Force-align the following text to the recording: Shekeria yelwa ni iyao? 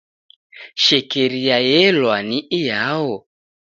Shekeria 0.83 1.57
yelwa 1.69 2.17
ni 2.27 2.39
iyao? 2.59 3.15